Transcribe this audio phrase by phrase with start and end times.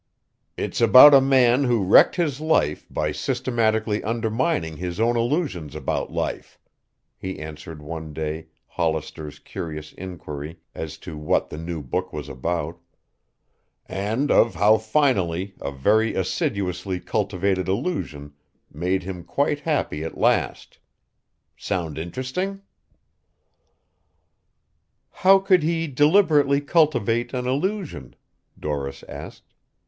[0.57, 6.11] "It's about a man who wrecked his life by systematically undermining his own illusions about
[6.11, 6.57] life,"
[7.15, 12.79] he answered one day Hollister's curious inquiry as to what the new book was about,
[13.85, 18.33] "and of how finally a very assiduously cultivated illusion
[18.73, 20.79] made him quite happy at last.
[21.55, 22.63] Sound interesting?"
[25.11, 28.15] "How could he deliberately cultivate an illusion?"
[28.59, 29.53] Doris asked.